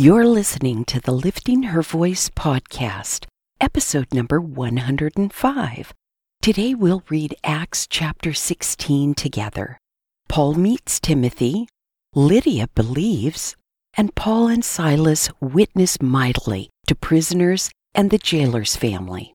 [0.00, 3.26] You're listening to the Lifting Her Voice podcast,
[3.60, 5.92] episode number 105.
[6.40, 9.76] Today we'll read Acts chapter 16 together.
[10.28, 11.66] Paul meets Timothy,
[12.14, 13.56] Lydia believes,
[13.96, 19.34] and Paul and Silas witness mightily to prisoners and the jailer's family.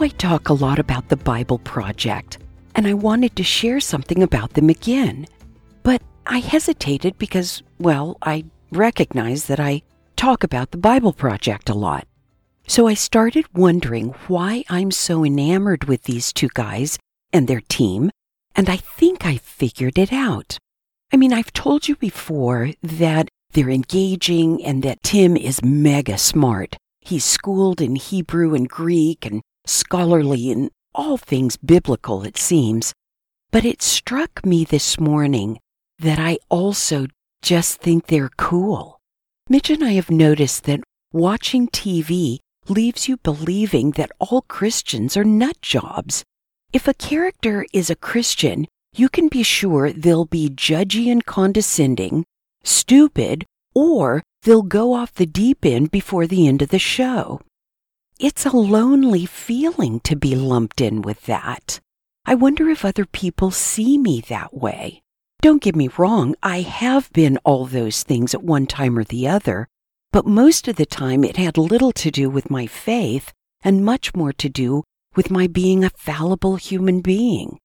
[0.00, 2.38] I talk a lot about the Bible Project,
[2.74, 5.26] and I wanted to share something about them again.
[5.82, 9.82] But I hesitated because, well, I recognize that I
[10.16, 12.06] talk about the Bible Project a lot.
[12.66, 16.98] So I started wondering why I'm so enamored with these two guys
[17.32, 18.10] and their team,
[18.54, 20.58] and I think I figured it out.
[21.12, 26.76] I mean, I've told you before that they're engaging and that Tim is mega smart.
[27.00, 32.92] He's schooled in Hebrew and Greek and scholarly in all things biblical, it seems.
[33.50, 35.58] But it struck me this morning
[35.98, 37.06] that I also
[37.42, 38.98] just think they're cool.
[39.48, 40.80] Mitch and I have noticed that
[41.12, 46.24] watching TV leaves you believing that all Christians are nut jobs.
[46.72, 52.24] If a character is a Christian, you can be sure they'll be judgy and condescending,
[52.62, 53.44] stupid,
[53.74, 57.40] or they'll go off the deep end before the end of the show.
[58.22, 61.80] It's a lonely feeling to be lumped in with that.
[62.24, 65.02] I wonder if other people see me that way.
[65.40, 69.26] Don't get me wrong, I have been all those things at one time or the
[69.26, 69.66] other,
[70.12, 73.32] but most of the time it had little to do with my faith
[73.64, 74.84] and much more to do
[75.16, 77.58] with my being a fallible human being.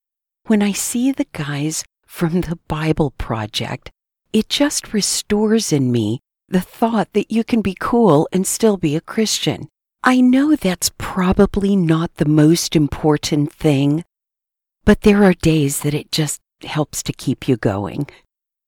[0.47, 3.91] When I see the guys from the Bible Project,
[4.33, 6.19] it just restores in me
[6.49, 9.69] the thought that you can be cool and still be a Christian.
[10.07, 14.05] I know that's probably not the most important thing,
[14.85, 18.07] but there are days that it just helps to keep you going.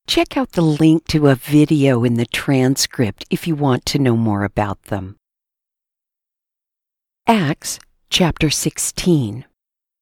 [0.05, 4.17] Check out the link to a video in the transcript if you want to know
[4.17, 5.15] more about them.
[7.25, 7.79] Acts
[8.09, 9.45] chapter 16.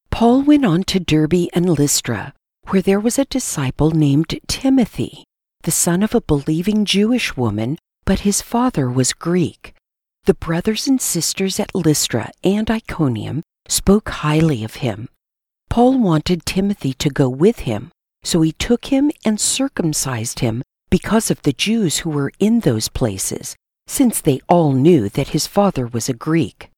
[0.10, 2.34] Paul went on to Derbe and Lystra,
[2.70, 5.24] where there was a disciple named Timothy,
[5.62, 9.76] the son of a believing Jewish woman, but his father was Greek.
[10.28, 15.08] The brothers and sisters at Lystra and Iconium spoke highly of him.
[15.70, 17.92] Paul wanted Timothy to go with him,
[18.26, 22.90] so he took him and circumcised him because of the Jews who were in those
[22.90, 23.56] places,
[23.88, 26.72] since they all knew that his father was a Greek.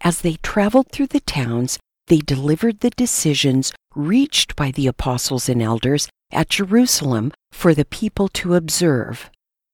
[0.00, 5.60] As they traveled through the towns, they delivered the decisions reached by the apostles and
[5.60, 9.28] elders at Jerusalem for the people to observe.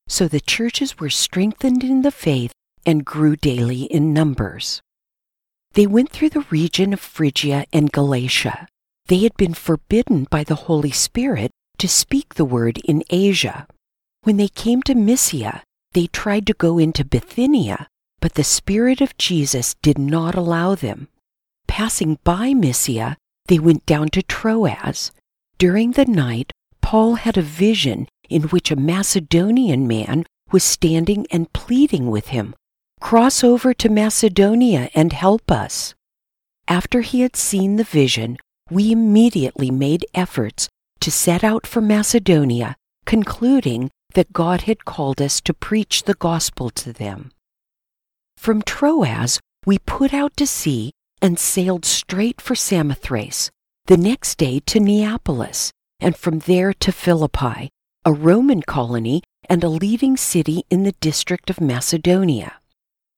[0.08, 2.50] So the churches were strengthened in the faith
[2.84, 4.82] and grew daily in numbers.
[5.72, 8.66] They went through the region of Phrygia and Galatia.
[9.06, 13.66] They had been forbidden by the Holy Spirit to speak the word in Asia.
[14.22, 17.88] When they came to Mysia, they tried to go into Bithynia,
[18.20, 21.08] but the Spirit of Jesus did not allow them.
[21.66, 23.16] Passing by Mysia,
[23.46, 25.12] they went down to Troas.
[25.58, 31.52] During the night, Paul had a vision in which a Macedonian man was standing and
[31.52, 32.54] pleading with him,
[33.00, 35.94] Cross over to Macedonia and help us.
[36.68, 38.36] After he had seen the vision,
[38.70, 40.68] we immediately made efforts
[41.00, 42.76] to set out for Macedonia,
[43.06, 47.32] concluding that God had called us to preach the gospel to them.
[48.36, 50.92] From Troas, we put out to sea
[51.22, 53.50] and sailed straight for Samothrace,
[53.86, 57.70] the next day to Neapolis, and from there to Philippi,
[58.04, 62.59] a Roman colony and a leading city in the district of Macedonia.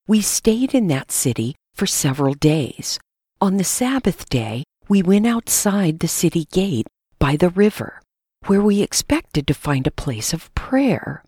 [0.09, 2.99] We stayed in that city for several days.
[3.41, 6.89] On the Sabbath day, we went outside the city gate
[7.21, 8.01] by the river,
[8.47, 11.23] where we expected to find a place of prayer.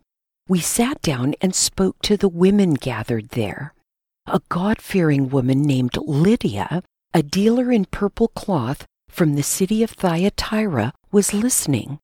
[0.48, 3.74] We sat down and spoke to the women gathered there.
[4.26, 6.82] A God fearing woman named Lydia,
[7.12, 12.00] a dealer in purple cloth from the city of Thyatira, was listening.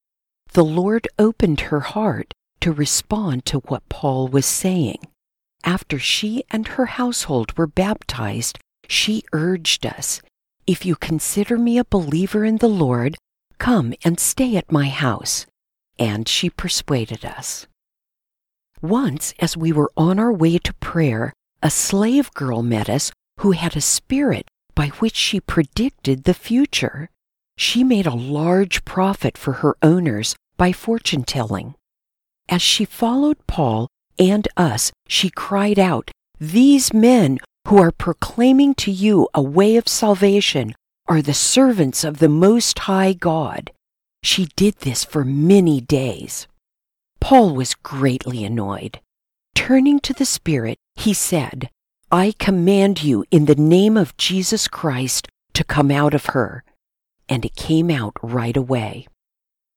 [0.53, 5.01] The Lord opened her heart to respond to what Paul was saying.
[5.65, 8.59] After she and her household were baptized,
[8.89, 10.21] she urged us,
[10.67, 13.17] If you consider me a believer in the Lord,
[13.59, 15.47] come and stay at my house.
[15.99, 17.67] And she persuaded us.
[18.81, 21.33] Once, as we were on our way to prayer,
[21.63, 27.11] a slave girl met us who had a spirit by which she predicted the future.
[27.57, 31.75] She made a large profit for her owners by fortune telling.
[32.49, 33.89] As she followed Paul
[34.21, 39.89] and us, she cried out, These men who are proclaiming to you a way of
[39.89, 40.75] salvation
[41.09, 43.73] are the servants of the Most High God.
[44.23, 46.47] She did this for many days.
[47.21, 49.01] Paul was greatly annoyed.
[49.55, 51.71] Turning to the Spirit, he said,
[52.13, 56.65] I command you in the name of Jesus Christ to come out of her.
[57.29, 59.07] And it came out right away.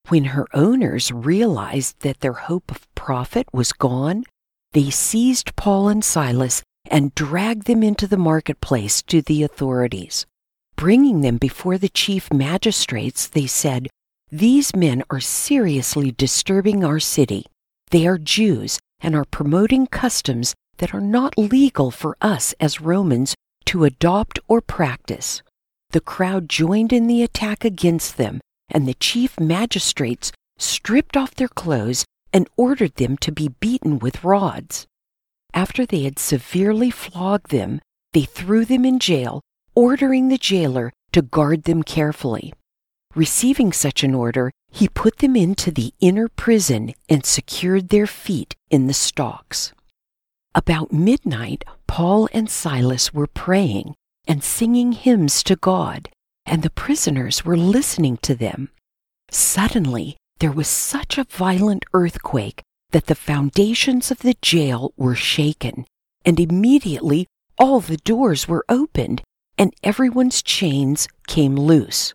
[0.09, 4.23] When her owners realized that their hope of profit was gone,
[4.73, 10.25] they seized Paul and Silas and dragged them into the marketplace to the authorities.
[10.75, 13.87] Bringing them before the chief magistrates, they said,
[14.33, 17.45] these men are seriously disturbing our city.
[17.91, 23.35] They are Jews and are promoting customs that are not legal for us as Romans
[23.65, 25.43] to adopt or practice.
[25.91, 31.47] The crowd joined in the attack against them, and the chief magistrates stripped off their
[31.47, 32.03] clothes
[32.33, 34.87] and ordered them to be beaten with rods.
[35.53, 37.79] After they had severely flogged them,
[38.13, 39.41] they threw them in jail,
[39.75, 42.53] ordering the jailer to guard them carefully.
[43.15, 48.55] Receiving such an order, he put them into the inner prison and secured their feet
[48.71, 49.71] in the stocks.
[50.55, 53.93] About midnight, Paul and Silas were praying
[54.27, 56.09] and singing hymns to God,
[56.45, 58.69] and the prisoners were listening to them.
[59.29, 62.61] Suddenly, there was such a violent earthquake
[62.91, 65.85] that the foundations of the jail were shaken,
[66.25, 67.25] and immediately
[67.57, 69.21] all the doors were opened,
[69.57, 72.13] and everyone's chains came loose.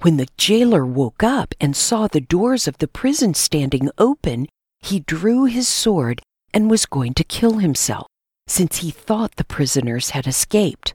[0.00, 4.48] When the jailer woke up and saw the doors of the prison standing open,
[4.80, 6.20] he drew his sword
[6.52, 8.08] and was going to kill himself,
[8.48, 10.94] since he thought the prisoners had escaped.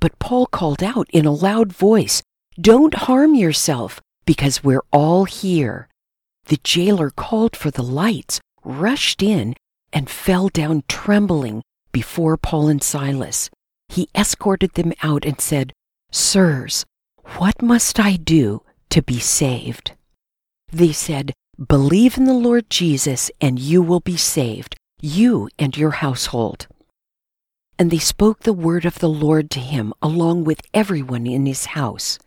[0.00, 2.24] But Paul called out in a loud voice,
[2.60, 5.86] Don't harm yourself, because we're all here.
[6.46, 9.54] The jailer called for the lights, rushed in,
[9.92, 11.62] and fell down trembling
[11.92, 13.50] before Paul and Silas.
[13.88, 15.72] He escorted them out and said,
[16.10, 16.84] Sirs,
[17.38, 19.92] what must I do to be saved?
[20.72, 21.32] They said,
[21.68, 26.66] Believe in the Lord Jesus, and you will be saved, you and your household.
[27.78, 31.66] And they spoke the word of the Lord to him along with everyone in his
[31.66, 32.18] house.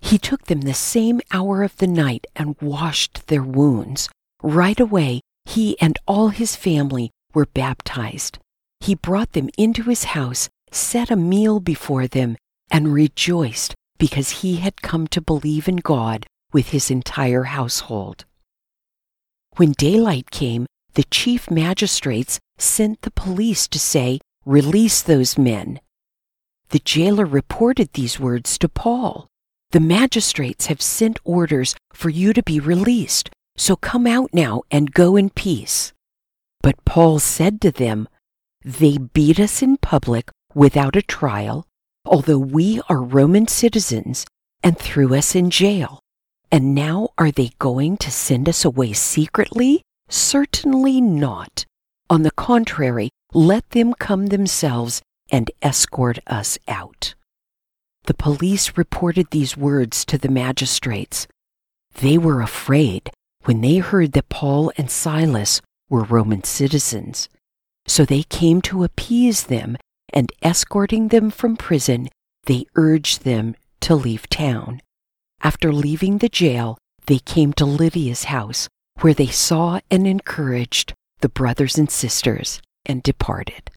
[0.00, 4.08] He took them the same hour of the night and washed their wounds.
[4.42, 8.38] Right away, he and all his family were baptized.
[8.80, 12.36] He brought them into his house, set a meal before them,
[12.70, 18.24] and rejoiced because he had come to believe in God with his entire household.
[19.56, 25.80] When daylight came, the chief magistrates sent the police to say, Release those men.
[26.68, 29.26] The jailer reported these words to Paul.
[29.70, 34.92] The magistrates have sent orders for you to be released, so come out now and
[34.92, 35.92] go in peace.
[36.62, 38.08] But Paul said to them,
[38.64, 41.66] They beat us in public without a trial
[42.06, 44.26] although we are Roman citizens,
[44.62, 46.00] and threw us in jail.
[46.50, 49.82] And now are they going to send us away secretly?
[50.08, 51.64] Certainly not.
[52.08, 57.14] On the contrary, let them come themselves and escort us out.
[58.06, 61.26] The police reported these words to the magistrates.
[61.94, 63.10] They were afraid
[63.44, 67.28] when they heard that Paul and Silas were Roman citizens.
[67.86, 69.76] So they came to appease them
[70.12, 72.08] and escorting them from prison,
[72.44, 74.80] they urged them to leave town.
[75.42, 78.68] After leaving the jail, they came to Lydia's house,
[79.00, 83.70] where they saw and encouraged the brothers and sisters and departed.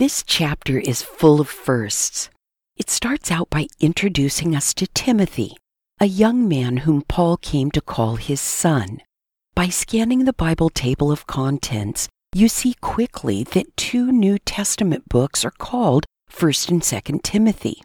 [0.00, 2.30] This chapter is full of firsts.
[2.78, 5.58] It starts out by introducing us to Timothy,
[6.00, 9.02] a young man whom Paul came to call his son.
[9.54, 15.44] By scanning the Bible table of contents, you see quickly that two New Testament books
[15.44, 17.82] are called 1st and 2nd Timothy.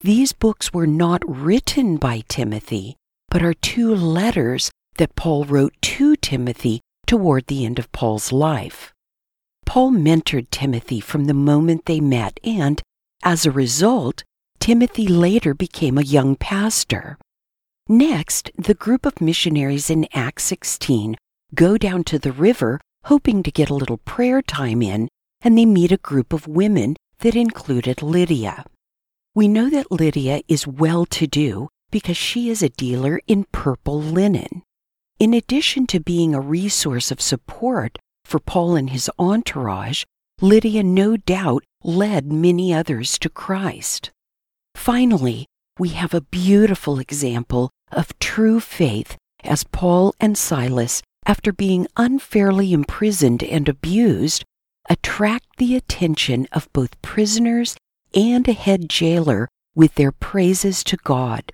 [0.00, 2.96] These books were not written by Timothy,
[3.28, 8.94] but are two letters that Paul wrote to Timothy toward the end of Paul's life.
[9.70, 12.82] Paul mentored Timothy from the moment they met, and
[13.22, 14.24] as a result,
[14.58, 17.16] Timothy later became a young pastor.
[17.86, 21.14] Next, the group of missionaries in Acts 16
[21.54, 25.08] go down to the river hoping to get a little prayer time in,
[25.40, 28.64] and they meet a group of women that included Lydia.
[29.36, 34.02] We know that Lydia is well to do because she is a dealer in purple
[34.02, 34.64] linen.
[35.20, 37.98] In addition to being a resource of support
[38.30, 40.04] for Paul and his entourage,
[40.40, 44.12] Lydia no doubt led many others to Christ.
[44.76, 45.46] Finally,
[45.78, 52.72] we have a beautiful example of true faith as Paul and Silas after being unfairly
[52.72, 54.44] imprisoned and abused,
[54.88, 57.76] attract the attention of both prisoners
[58.14, 61.52] and a head jailer with their praises to God.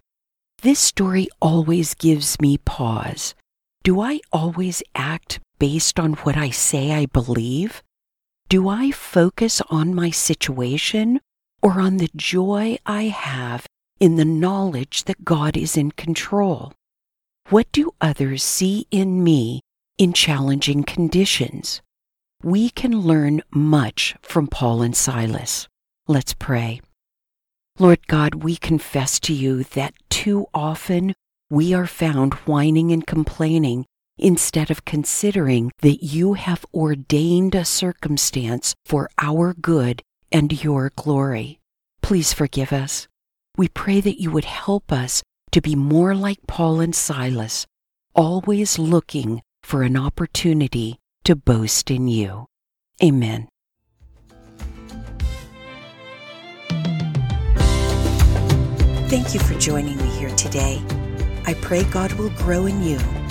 [0.62, 3.34] This story always gives me pause.
[3.82, 7.82] Do I always act based on what I say I believe?
[8.48, 11.20] Do I focus on my situation
[11.62, 13.66] or on the joy I have
[13.98, 16.72] in the knowledge that God is in control?
[17.48, 19.60] What do others see in me
[19.98, 21.80] in challenging conditions?
[22.42, 25.68] We can learn much from Paul and Silas.
[26.06, 26.80] Let's pray.
[27.78, 31.14] Lord God, we confess to you that too often
[31.50, 33.86] we are found whining and complaining
[34.18, 41.60] instead of considering that you have ordained a circumstance for our good and your glory.
[42.02, 43.08] Please forgive us.
[43.56, 47.66] We pray that you would help us to be more like Paul and Silas,
[48.14, 52.46] always looking for an opportunity to boast in you.
[53.02, 53.48] Amen.
[59.08, 60.82] Thank you for joining me here today.
[61.46, 62.98] I pray God will grow in you